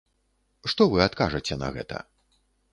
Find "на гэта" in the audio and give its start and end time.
1.63-2.03